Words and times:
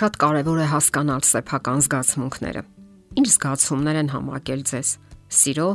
Շատ 0.00 0.14
կարևոր 0.16 0.58
է 0.64 0.66
հասկանալ 0.70 1.24
սեփական 1.28 1.82
զգացմունքները։ 1.84 2.60
Ինչ 3.20 3.26
զգացումներ 3.34 3.96
են 4.00 4.06
համակել 4.08 4.62
ձեզ՝ 4.70 4.92
սիրո, 5.36 5.66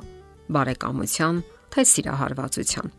բարեկամության, 0.56 1.42
թե 1.76 1.84
սիրահարվածության։ 1.92 2.90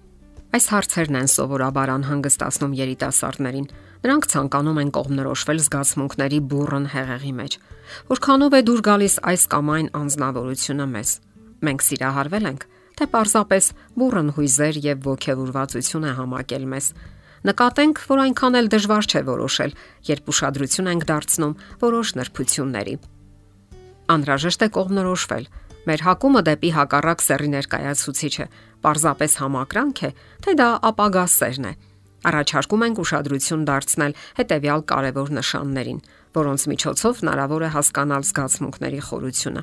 Այս 0.55 0.69
հարցերն 0.71 1.19
են 1.19 1.31
սովորաբար 1.35 1.93
անհանգստացնում 1.97 2.77
երիտասարդներին։ 2.79 3.67
Նրանք 4.07 4.29
ցանկանում 4.37 4.79
են 4.87 4.95
կողմնորոշվել 4.95 5.63
զգացմունքների 5.67 6.41
բուրըն 6.47 6.87
հեղեղի 6.95 7.35
մեջ։ 7.43 7.59
Որքանով 8.15 8.55
է 8.55 8.63
դուր 8.71 8.81
գալիս 8.87 9.19
այս 9.27 9.49
կամ 9.51 9.75
այն 9.75 9.91
անznավորությունը 10.07 10.87
մեզ։ 10.95 11.11
Մենք 11.67 11.87
սիրահարվել 11.91 12.51
ենք, 12.55 12.63
թե 12.97 13.05
պարզապես 13.17 13.65
բուրըն 13.99 14.31
հույզեր 14.39 14.81
եւ 14.87 15.11
ողքեվորվածություն 15.11 16.07
է 16.07 16.13
համակել 16.23 16.71
մեզ 16.71 16.87
Նկատենք, 17.45 18.01
որ 18.09 18.23
այնքան 18.25 18.57
էլ 18.57 18.69
դժվար 18.73 19.07
չէ 19.07 19.21
որոշել, 19.27 19.73
երբ 20.09 20.31
ուշադրություն 20.33 20.89
ենք 20.93 21.05
դարձնում 21.11 21.55
որոշ 21.83 22.13
նրբությունների։ 22.17 22.95
Անհրաժեշտ 24.17 24.65
է 24.65 24.69
կողմնորոշվել։ 24.77 25.45
Մեր 25.87 26.01
հակումը 26.07 26.43
դեպի 26.47 26.71
հակառակ 26.77 27.21
սերի 27.27 27.51
ներկայացուցիչը 27.53 28.47
պարզապես 28.87 29.37
համակրանք 29.43 30.01
է, 30.07 30.11
թե 30.47 30.55
դա 30.59 30.69
ապագա 30.91 31.25
սերն 31.37 31.69
է։ 31.71 31.73
Առաջարկում 32.27 32.85
ենք 32.87 33.01
ուշադրություն 33.05 33.67
դարձնել 33.69 34.17
հետևյալ 34.41 34.81
կարևոր 34.91 35.29
նշաններին, 35.37 36.01
որոնց 36.35 36.63
միջոցով 36.73 37.23
հնարավոր 37.23 37.63
է 37.67 37.71
հասկանալ 37.77 38.27
զգացմունքների 38.27 39.01
խորությունը։ 39.07 39.63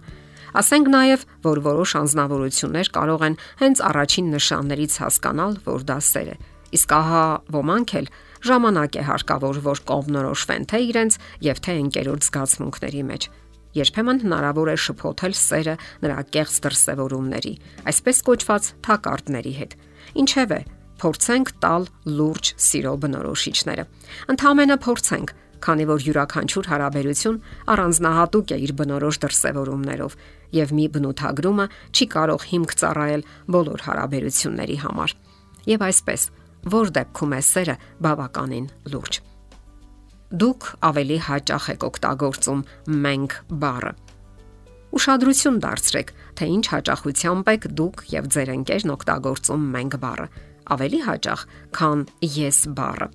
Ասենք 0.53 0.87
նաև, 0.93 1.27
որ 1.43 1.59
որոշ 1.65 1.91
անznավորություններ 2.03 2.87
կարող 2.93 3.21
են 3.27 3.37
հենց 3.63 3.77
առաջին 3.89 4.27
նշաններից 4.37 4.97
հասկանալ, 5.03 5.53
որ 5.65 5.87
դա 5.89 5.97
սեր 6.13 6.29
է 6.37 6.37
Իսկ 6.73 6.93
ահա 6.97 7.23
ոմանք 7.53 7.93
էլ 7.99 8.07
ժամանակ 8.43 8.97
է 8.97 9.03
հարկավոր, 9.07 9.59
որ 9.63 9.81
կողմնորոշվեն 9.93 10.67
թե 10.73 10.79
իրենց 10.89 11.17
եւ 11.47 11.61
թե 11.63 11.73
ընկերոջ 11.83 12.27
զգացմունքների 12.27 13.03
մեջ։ 13.13 13.27
Երբեմն 13.73 14.19
հնարավոր 14.23 14.69
է 14.69 14.75
շփոթել 14.83 15.33
սերը 15.37 15.75
նրա 16.03 16.17
կեղծ 16.33 16.57
դրսևորումների, 16.65 17.53
այսպես 17.89 18.17
կոչված 18.27 18.67
թակարդների 18.85 19.53
հետ։ 19.59 19.71
Ինչևէ, 20.23 20.59
փորձենք 21.01 21.53
տալ 21.63 21.87
լուրջ 22.19 22.51
սիրո 22.67 22.93
բնորոշիչները։ 23.03 23.85
Ընդհանրապես 24.33 24.83
փորձենք, 24.83 25.33
քանի 25.63 25.85
որ 25.89 26.03
յուրաքանչյուր 26.03 26.69
հարաբերություն 26.73 27.41
առանձնահատուկ 27.73 28.53
է 28.53 28.57
իր 28.67 28.71
բնորոշ 28.83 29.19
դրսևորումներով, 29.23 30.15
եւ 30.59 30.73
մի 30.77 30.85
բնութագրումը 30.93 31.65
չի 31.95 32.05
կարող 32.13 32.47
հիմք 32.51 32.73
ծառայել 32.83 33.25
բոլոր 33.55 33.85
հարաբերությունների 33.87 34.77
համար։ 34.83 35.15
Եվ 35.73 35.85
այսպես, 35.87 36.21
որ 36.71 36.93
դեպքում 36.97 37.35
է 37.37 37.41
սերը 37.49 37.75
բավականին 38.05 38.67
լուրջ։ 38.93 39.19
Դուք 40.43 40.69
ավելի 40.89 41.17
հաճախ 41.27 41.65
եք 41.73 41.83
օգտագործում 41.89 42.63
մենք 43.03 43.35
բառը։ 43.63 43.91
Ուշադրություն 44.93 45.59
դարձրեք, 45.61 46.09
թե 46.37 46.47
ինչ 46.53 46.65
հաճախությամբ 46.73 47.53
եք 47.53 47.69
դուք 47.77 48.01
եւ 48.13 48.25
ձեր 48.33 48.49
ընկերն 48.53 48.93
օգտագործում 48.93 49.69
մենք 49.73 49.95
բառը 50.03 50.27
ավելի 50.71 50.99
հաճախ, 51.03 51.41
քան 51.75 52.03
ես 52.23 52.59
բառը։ 52.77 53.07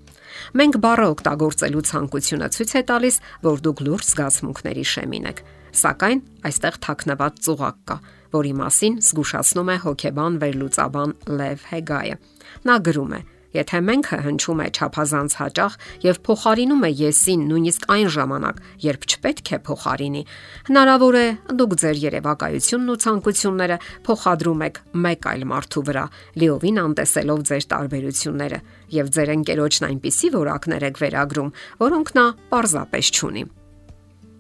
Մենք 0.59 0.79
բառը 0.85 1.07
օգտագործելու 1.15 1.85
ցանկությունը 1.89 2.49
ցույց 2.55 2.73
է 2.77 2.83
տալիս, 2.91 3.17
որ 3.47 3.63
դուք 3.65 3.83
լուրջ 3.89 4.09
զգացմունքների 4.09 4.85
շեմին 4.93 5.29
եք։ 5.33 5.43
Սակայն 5.79 6.21
այստեղ 6.49 6.79
թաքնված 6.85 7.41
ծուղակ 7.49 7.79
կա, 7.89 7.97
որի 8.35 8.53
մասին 8.59 8.95
զգուշացնում 9.09 9.73
է 9.73 9.77
հոկեբան 9.85 10.39
վերլուծաբան 10.43 11.11
Լև 11.39 11.67
Հեգայը։ 11.73 12.17
Նա 12.69 12.77
գրում 12.89 13.13
է. 13.17 13.21
Եթե 13.57 13.79
մենքը 13.81 14.17
հնչում 14.27 14.59
է 14.61 14.67
ճափազանց 14.77 15.35
հաճախ 15.39 15.77
եւ 16.05 16.19
փոխարինում 16.27 16.83
է 16.85 16.91
եսին 16.99 17.45
նույնիսկ 17.49 17.87
այն 17.95 18.11
ժամանակ, 18.13 18.59
երբ 18.85 19.07
չպետք 19.09 19.53
է 19.57 19.59
փոխարինի, 19.69 20.23
հնարավոր 20.69 21.17
է 21.17 21.25
դուք 21.57 21.73
ձեր 21.83 22.01
երևակայությունն 22.03 22.93
ու 22.93 22.99
ցանկությունները 23.09 23.79
փոխադրում 24.05 24.65
եք 24.69 24.83
մեկ 25.09 25.29
այլ 25.33 25.47
մարդու 25.49 25.85
վրա, 25.89 26.05
լիովին 26.45 26.83
անտեսելով 26.85 27.41
ձեր 27.49 27.65
տարբերությունները 27.73 28.61
եւ 28.99 29.13
ձեր 29.17 29.35
ընկերոջն 29.39 29.89
այնպիսի 29.89 30.33
որակներ 30.37 30.89
եք 30.93 31.03
վերագրում, 31.09 31.53
որոնք 31.89 32.15
նա 32.21 32.27
պարզապես 32.53 33.13
չունի։ 33.17 33.49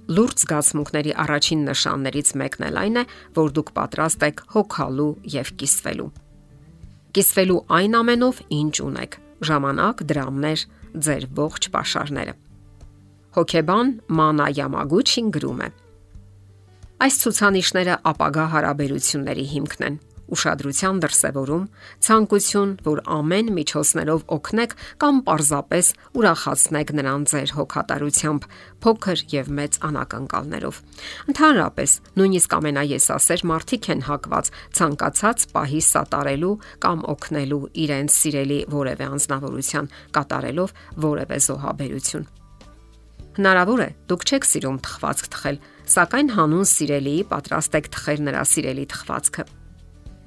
Լուրջ 0.08 0.36
զգացմունքների 0.40 1.12
առաջին 1.24 1.66
նշաններից 1.68 2.30
մեկն 2.40 2.64
էլ 2.68 2.80
այն 2.84 2.96
է, 2.96 3.04
որ 3.36 3.52
դուք 3.58 3.74
պատրաստ 3.76 4.24
եք 4.28 4.40
հոգալու 4.56 5.12
եւ 5.36 5.52
կիսվելու 5.60 6.10
կիսվելու 7.16 7.60
այն 7.78 7.96
ամենով, 7.98 8.42
ինչ 8.58 8.74
ունեք՝ 8.84 9.18
ժամանակ, 9.48 10.02
դրամներ, 10.10 10.64
ձեր 11.08 11.24
ողջ 11.38 11.70
pašարները։ 11.74 12.34
Հոկեբան 13.38 13.88
Մանա 14.18 14.46
Յամագուչին 14.58 15.32
գրում 15.36 15.60
է. 15.62 15.68
Այս 16.98 17.18
ցուցանիշները 17.22 17.98
ապագա 18.10 18.44
հարաբերությունների 18.54 19.44
հիմքն 19.54 19.88
են 19.88 19.98
ուշադրության 20.34 21.00
դրսևորում, 21.02 21.64
ցանկություն, 22.04 22.72
որ 22.86 23.02
ամեն 23.18 23.50
միջոցներով 23.58 24.24
օգնեք 24.36 24.74
կամ 25.02 25.20
պարզապես 25.28 25.86
ուրախացնեք 26.18 26.92
նրան 26.98 27.26
ձեր 27.32 27.52
հոգատարությամբ, 27.58 28.48
փոքր 28.84 29.18
եւ 29.34 29.52
մեծ 29.58 29.78
անակնկալներով։ 29.88 30.80
Ընդհանրապես, 31.32 31.90
նույնիսկ 32.18 32.56
ամենաեսասեր 32.58 33.44
մարդիկ 33.52 33.90
են 33.94 34.02
հակված 34.08 34.50
ցանկացած 34.78 35.46
պահի 35.54 35.82
սատարելու 35.88 36.56
կամ 36.84 36.98
օգնելու 37.14 37.62
իրենց 37.88 38.18
սիրելի 38.18 38.60
որևէ 38.78 39.12
անznավորության 39.18 39.92
կատարելով 40.18 40.74
որևէ 41.08 41.38
զոհաբերություն։ 41.48 42.28
Հնարավոր 43.38 43.80
է, 43.84 43.90
դուք 44.10 44.24
չեք 44.26 44.46
սիրում 44.50 44.78
թխվածք 44.82 45.28
թխել, 45.34 45.60
սակայն 45.94 46.32
հանուն 46.34 46.66
սիրելիի 46.72 47.22
պատրաստ 47.30 47.78
եք 47.78 47.92
թխել 47.94 48.26
նրա 48.26 48.42
սիրելի 48.50 48.86
թխվածքը։ 48.94 49.44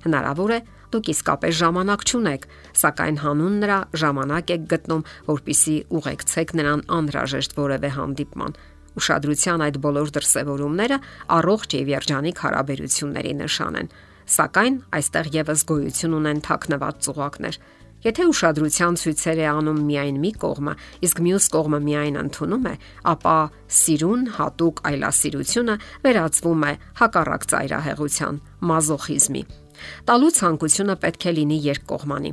Հնարավոր 0.05 0.51
է 0.55 0.59
դուք 0.91 1.09
իսկապես 1.13 1.57
ժամանակ 1.61 2.03
չունեք, 2.09 2.45
սակայն 2.81 3.17
հանուն 3.21 3.57
նրա 3.63 3.79
ժամանակ 4.01 4.53
եք 4.55 4.63
գտնում, 4.71 5.03
որpիսի 5.31 5.75
ուղեկցեք 6.01 6.53
նրան 6.59 6.81
անհրաժեշտ 6.99 7.55
որևէ 7.61 7.91
հանդիպման։ 7.95 8.55
Ուշադրության 9.01 9.61
այդ 9.65 9.77
բոլոր 9.85 10.09
դրսևորումները 10.17 10.97
առողջ 11.37 11.75
եւ 11.79 11.91
երջանիկ 11.95 12.41
հարաբերությունների 12.43 13.33
նշան 13.41 13.77
են, 13.81 13.91
սակայն 14.35 14.75
այստեղ 14.99 15.29
եւս 15.37 15.63
գոյություն 15.71 16.17
ունեն 16.19 16.43
թաքնված 16.47 16.99
ծուղակներ, 17.07 17.61
Եթե 18.01 18.23
ուշադրության 18.31 18.95
ցույցեր 18.97 19.41
է 19.43 19.47
անում 19.51 19.81
միայն 19.85 20.17
մի 20.23 20.31
կողմը, 20.41 20.73
իսկ 21.05 21.21
մյուս 21.21 21.49
կողմը 21.53 21.79
միայն 21.85 22.17
ընդունում 22.23 22.67
է, 22.71 22.73
ապա 23.13 23.37
սիրուն 23.77 24.27
հատուկ 24.41 24.85
այլասիրությունը 24.89 25.79
վերածվում 26.09 26.69
է 26.73 26.75
հակառակ 27.05 27.49
ծայրահեղության, 27.53 28.45
մազոխիզմի։ 28.71 29.49
Տալու 30.09 30.31
ցանկությունը 30.37 30.95
պետք 31.05 31.27
է 31.31 31.33
լինի 31.37 31.57
երկկողմանի։ 31.71 32.31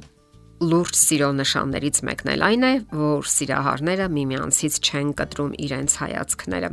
Լուրջ 0.59 0.94
սիրո 0.98 1.31
նշաններից 1.38 1.98
մեկն 2.09 2.31
էլ 2.34 2.44
այն 2.48 2.64
է, 2.66 2.72
որ 2.98 3.28
սիրահարները 3.31 4.06
միմյանցից 4.19 4.78
չեն 4.88 5.10
կտրում 5.20 5.53
իրենց 5.69 5.92
հայացքները։ 6.03 6.70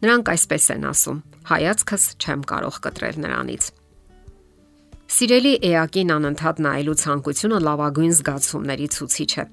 Նրանք 0.00 0.32
այսպես 0.34 0.64
են 0.76 0.84
ասում. 0.90 1.18
հայացքս 1.50 2.04
չեմ 2.20 2.42
կարող 2.50 2.76
կտրել 2.84 3.16
նրանից։ 3.24 3.64
Սիրելի 5.10 5.54
էակին 5.70 6.12
անընդհատ 6.14 6.60
նայելու 6.66 6.98
ցանկությունը 7.00 7.58
լավագույն 7.66 8.12
զգացումների 8.20 8.86
ցուցիչ 8.94 9.32
է։ 9.42 9.44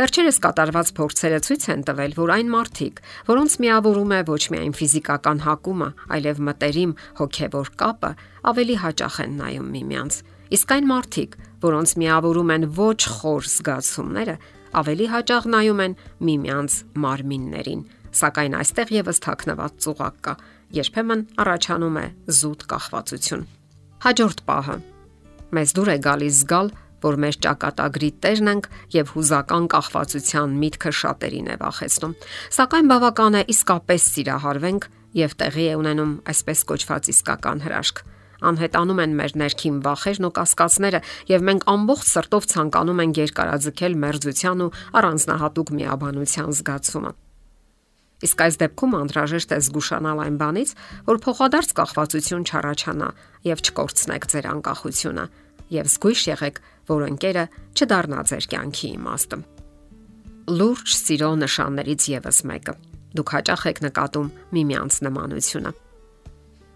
Վերջերս 0.00 0.38
կատարված 0.40 0.90
փորձերը 0.96 1.38
ցույց 1.44 1.64
են 1.70 1.82
տվել, 1.84 2.12
որ 2.16 2.30
այն 2.34 2.50
մարդիկ, 2.54 3.00
որոնց 3.28 3.56
միավորում 3.60 4.14
է 4.16 4.20
ոչ 4.30 4.42
միայն 4.54 4.74
ֆիզիկական 4.80 5.42
հակումը, 5.44 5.88
այլև 6.16 6.40
մտերիմ 6.48 6.94
հոգևոր 7.20 7.70
կապը, 7.84 8.10
ավելի 8.50 8.76
հաճախ 8.80 9.14
են 9.24 9.32
նայում 9.40 9.68
միմյանց։ 9.74 10.14
Իսկ 10.50 10.72
այն 10.74 10.86
մարդիկ, 10.90 11.36
որոնց 11.62 11.90
միավորում 12.00 12.52
են 12.54 12.64
ոչ 12.80 13.00
խոր 13.20 13.48
զգացումները, 13.50 14.36
ավելի 14.80 15.06
հաճախ 15.14 15.48
նայում 15.54 15.82
են 15.84 15.96
միմյանց 16.26 16.76
մարմիններին։ 17.04 17.82
Սակայն 18.10 18.54
այստեղ 18.58 18.92
եւս 18.96 19.18
թաքնված 19.24 19.74
ծուղակ 19.84 20.16
կա։ 20.26 20.34
Երբեմն 20.80 21.22
առաջանում 21.44 21.96
է 22.00 22.06
զուտ 22.40 22.62
կախվածություն։ 22.70 23.44
Հաջորդ 24.00 24.40
պահը. 24.50 24.76
Մեզ 25.50 25.74
դուր 25.76 25.90
է 25.90 25.96
գալիս 26.06 26.34
զգալ, 26.40 26.70
որ 27.00 27.16
մեր 27.24 27.36
ճակատագրի 27.46 28.10
տերն 28.24 28.50
ենք 28.50 28.68
եւ 28.94 29.12
հուզական 29.14 29.66
կախվածության 29.72 30.56
միտքը 30.60 30.92
շատերին 31.00 31.50
է 31.50 31.56
վախեցնում։ 31.62 32.16
Սակայն 32.58 32.90
բավական 32.90 33.38
է 33.40 33.42
իսկապես 33.54 34.08
սիրահարվենք 34.14 34.88
եւ 35.20 35.36
տեղի 35.40 35.66
է 35.70 35.74
ունենում 35.80 36.12
այսպես 36.30 36.64
կոչված 36.70 37.12
իսկական 37.14 37.64
հրաշք 37.66 38.02
անհետանում 38.40 39.02
են 39.04 39.16
մեր 39.20 39.34
ներքին 39.40 39.80
վախերն 39.84 40.26
ու 40.28 40.32
կասկածները 40.40 41.00
եւ 41.30 41.44
մենք 41.50 41.66
ամբողջ 41.74 42.06
սրտով 42.10 42.46
ցանկանում 42.50 43.02
ենք 43.04 43.20
երկարաձգել 43.20 43.98
մերձության 44.04 44.64
ու 44.64 44.72
առանձնահատուկ 45.00 45.68
միաբանության 45.80 46.50
զգացումը։ 46.60 47.12
Իսկ 48.20 48.42
այս 48.44 48.56
դեպքում 48.60 48.96
անհրաժեշտ 49.00 49.52
է 49.56 49.58
զգուշանալ 49.64 50.18
այն 50.24 50.36
բանից, 50.40 50.72
որ 51.08 51.20
փոխադարձ 51.24 51.70
կախվածություն 51.78 52.44
չառաջանա 52.50 53.08
եւ 53.48 53.62
չկորցնեք 53.64 54.28
ձեր 54.34 54.48
անկախությունը 54.50 55.24
եւ 55.70 55.90
զգույշ 55.94 56.22
եղեք, 56.28 56.60
որ 56.90 57.06
ընկերը 57.08 57.44
չդառնա 57.80 58.20
ձեր 58.28 58.48
կյանքի 58.52 58.88
իմաստը։ 59.00 59.40
Լուրջ 60.50 60.88
սիրո 61.00 61.30
նշաններից 61.40 62.08
եւս 62.10 62.40
մեկը։ 62.50 62.74
Դուք 63.16 63.32
հաճախ 63.36 63.62
եք 63.70 63.84
նկատում 63.86 64.32
միմյանց 64.56 64.98
նմանությունը։ 65.06 65.72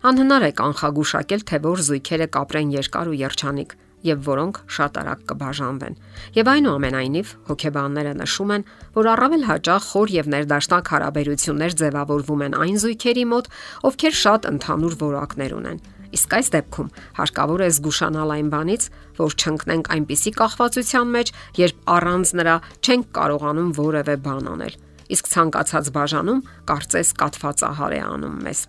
Անհնար 0.05 0.45
է 0.45 0.49
կանխագուշակել, 0.59 1.43
թե 1.49 1.59
որ 1.65 1.81
զույգերը 1.81 2.25
կապրեն 2.35 2.73
երկար 2.75 3.09
ու 3.09 3.15
երջանիկ 3.23 3.71
եւ 4.05 4.19
որոնք 4.27 4.59
շատ 4.77 4.99
արագ 5.01 5.23
կբաժանվեն։ 5.31 5.95
Եվ 6.37 6.51
այնուամենայնիվ 6.53 7.31
հոգեբանները 7.49 8.12
նշում 8.19 8.53
են, 8.56 8.67
որ 8.99 9.09
առավել 9.15 9.47
հաճախ 9.49 9.87
խոր 9.95 10.12
եւ 10.12 10.29
ներդաշնակ 10.35 10.93
հարաբերություններ 10.93 11.77
ձևավորվում 11.81 12.45
են 12.45 12.59
այն 12.61 12.77
զույգերի 12.85 13.25
մոտ, 13.33 13.49
ովքեր 13.89 14.15
շատ 14.21 14.49
ընդհանուր 14.53 14.99
որակներ 15.01 15.56
ունեն։ 15.65 15.83
Իսկ 16.15 16.37
այս 16.37 16.49
դեպքում 16.53 16.93
հարկավոր 17.25 17.65
է 17.65 17.71
զգուշանալ 17.81 18.37
այն 18.37 18.49
բանից, 18.53 18.83
որ 19.25 19.33
չընկնենք 19.41 19.91
այնպիսի 19.97 20.33
կախվածության 20.45 21.09
մեջ, 21.17 21.35
երբ 21.65 21.83
առանց 21.97 22.37
նրա 22.45 22.56
չենք 22.85 23.11
կարողանում 23.17 23.75
որևէ 23.81 24.17
բան 24.29 24.53
անել։ 24.53 24.79
Իսկ 25.17 25.33
ցանկացած 25.33 25.93
բաժանում 25.97 26.47
կարծես 26.71 27.19
կատվածահար 27.25 27.99
է 27.99 28.01
անում 28.05 28.41
մեզ։ 28.45 28.67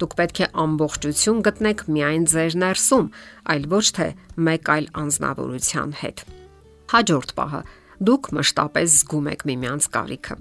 Դուք 0.00 0.16
պետք 0.18 0.40
է 0.44 0.48
ամբողջություն 0.64 1.38
գտնեք 1.46 1.84
միայն 1.96 2.26
ձեր 2.32 2.56
ներսում, 2.62 3.06
այլ 3.52 3.64
ոչ 3.72 3.86
թե 3.96 4.08
մեկ 4.48 4.70
այլ 4.76 4.86
անznավորության 5.02 5.94
հետ։ 6.02 6.24
Հաջորդ 6.92 7.32
պահը՝ 7.36 7.62
դուք 8.06 8.28
մշտապես 8.36 8.96
զգում 8.96 9.30
եք 9.32 9.46
միմյանց 9.50 9.88
կարիքը։ 9.96 10.36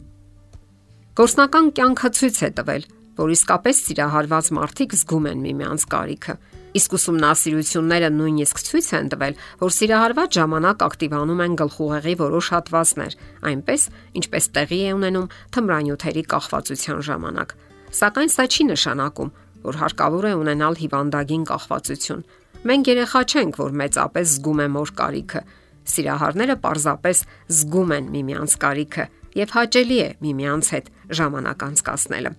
Գործնական 1.15 1.67
կյանքը 1.79 2.09
ցույց 2.19 2.37
է 2.43 2.49
տվել, 2.59 2.85
որ 3.15 3.31
իսկապես 3.35 3.77
սիրահարված 3.85 4.47
մարդիկ 4.57 4.95
զգում 4.99 5.27
են 5.31 5.43
միմյանց 5.45 5.85
կարիքը։ 5.95 6.35
Իսկ 6.75 6.95
ուսումնասիրությունները 6.97 8.09
նույնիսկ 8.11 8.57
ցույց 8.67 8.87
են 8.99 9.07
տվել, 9.13 9.37
որ 9.63 9.71
սիրահարված 9.75 10.35
ժամանակ 10.35 10.83
ակտիվանում 10.89 11.43
են 11.45 11.55
գլխուղեղի 11.61 12.15
որոշ 12.19 12.49
հատվածներ, 12.55 13.15
այնպես 13.47 13.85
ինչպես 14.19 14.49
տեղի 14.59 14.79
է 14.83 14.91
ունենում 14.99 15.31
թմրանյութերի 15.55 16.23
կախվածության 16.35 16.99
ժամանակ։ 17.07 17.55
Սակայն 17.93 18.31
սա 18.33 18.45
չի 18.49 18.63
նշանակում, 18.71 19.29
որ 19.65 19.77
հարկավոր 19.81 20.25
է 20.25 20.33
ունենալ 20.41 20.79
հիվանդագին 20.81 21.45
կախվածություն։ 21.49 22.25
Մենք 22.65 22.89
երեխա 22.91 23.21
չենք, 23.29 23.59
որ 23.61 23.75
մեծապես 23.81 24.25
զգում 24.35 24.61
է 24.65 24.67
մոր 24.75 24.91
կարիքը։ 24.99 25.41
Սիրահարները 25.85 26.55
պարզապես 26.65 27.21
զգում 27.55 27.91
են 27.95 28.07
միմյանց 28.15 28.55
կարիքը 28.65 29.05
եւ 29.35 29.51
հաճելի 29.55 29.97
է 30.01 30.09
միմյանց 30.25 30.69
հետ 30.75 30.87
ժամանակ 31.19 31.65
անցկасնելը։ 31.65 32.31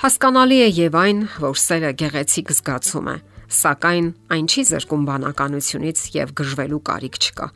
Հասկանալի 0.00 0.58
է 0.64 0.68
եւ 0.80 0.94
այն, 0.96 1.18
որ 1.44 1.58
սերը 1.60 1.90
գեղեցիկ 2.00 2.52
զգացում 2.56 3.08
է, 3.10 3.16
սակայն 3.60 4.06
այն 4.32 4.46
չի 4.48 4.62
զրկում 4.70 5.02
բանականությունից 5.10 6.04
եւ 6.14 6.32
գժվելու 6.40 6.80
կարիք 6.88 7.18
չկա։ 7.20 7.48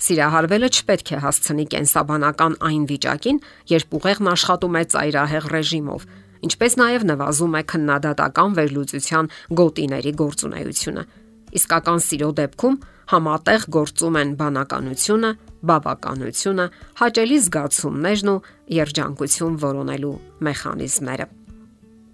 Սիրահարվելը 0.00 0.68
չպետք 0.72 1.12
է 1.12 1.18
հասցնի 1.22 1.66
կենսաբանական 1.72 2.54
այն 2.68 2.84
վիճակին, 2.92 3.40
երբ 3.72 3.96
ուղեղն 3.98 4.30
աշխատում 4.32 4.78
է 4.80 4.82
ծայրահեղ 4.92 5.48
ռեժիմով, 5.52 6.06
ինչպես 6.48 6.72
նաև 6.80 7.04
նվազում 7.12 7.56
է 7.58 7.62
քննադատական 7.72 8.56
վերլուծության 8.58 9.30
գոտիների 9.62 10.12
գործունեությունը։ 10.22 11.04
Իսկական 11.52 12.00
սիրո 12.02 12.30
դեպքում 12.40 12.76
համատեղ 13.12 13.64
գործում 13.76 14.16
են 14.22 14.30
բանականությունը, 14.40 15.30
բավականությունը, 15.68 16.66
հաճելի 17.02 17.38
զգացումներն 17.46 18.30
ու 18.32 18.38
երջանկություն 18.78 19.58
որոնելու 19.62 20.14
մեխանիզմները։ 20.48 21.26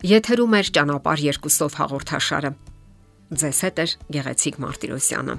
Եթերում 0.08 0.58
է 0.58 0.62
ճանապարհ 0.78 1.22
երկուսով 1.28 1.78
հաղորդաշարը։ 1.78 2.50
Ձեզ 3.38 3.62
հետ 3.66 3.78
է 3.78 3.86
Գեղեցիկ 4.19 4.60
Մարտիրոսյանը։ 4.64 5.38